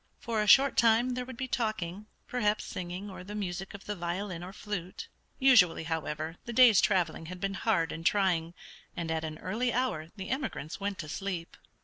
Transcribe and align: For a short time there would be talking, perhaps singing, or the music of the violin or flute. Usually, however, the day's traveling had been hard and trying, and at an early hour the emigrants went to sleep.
For 0.19 0.41
a 0.41 0.47
short 0.47 0.77
time 0.77 1.11
there 1.11 1.25
would 1.25 1.37
be 1.37 1.47
talking, 1.47 2.07
perhaps 2.25 2.63
singing, 2.65 3.07
or 3.07 3.23
the 3.23 3.35
music 3.35 3.75
of 3.75 3.85
the 3.85 3.95
violin 3.95 4.43
or 4.43 4.51
flute. 4.51 5.07
Usually, 5.37 5.83
however, 5.83 6.37
the 6.45 6.53
day's 6.53 6.81
traveling 6.81 7.27
had 7.27 7.39
been 7.39 7.53
hard 7.53 7.91
and 7.91 8.03
trying, 8.03 8.55
and 8.97 9.11
at 9.11 9.23
an 9.23 9.37
early 9.37 9.71
hour 9.71 10.09
the 10.15 10.29
emigrants 10.29 10.79
went 10.79 10.97
to 10.97 11.07
sleep. 11.07 11.55